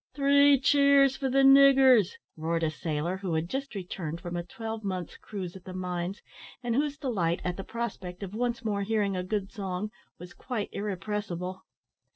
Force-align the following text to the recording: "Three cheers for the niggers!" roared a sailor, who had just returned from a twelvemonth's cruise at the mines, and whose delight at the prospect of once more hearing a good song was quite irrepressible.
"Three 0.15 0.59
cheers 0.59 1.15
for 1.15 1.29
the 1.29 1.43
niggers!" 1.43 2.13
roared 2.35 2.63
a 2.63 2.71
sailor, 2.71 3.17
who 3.17 3.35
had 3.35 3.47
just 3.47 3.75
returned 3.75 4.19
from 4.19 4.35
a 4.35 4.41
twelvemonth's 4.41 5.15
cruise 5.17 5.55
at 5.55 5.63
the 5.63 5.75
mines, 5.75 6.23
and 6.63 6.73
whose 6.73 6.97
delight 6.97 7.39
at 7.43 7.55
the 7.55 7.63
prospect 7.63 8.23
of 8.23 8.33
once 8.33 8.65
more 8.65 8.81
hearing 8.81 9.15
a 9.15 9.21
good 9.23 9.51
song 9.51 9.91
was 10.17 10.33
quite 10.33 10.69
irrepressible. 10.71 11.65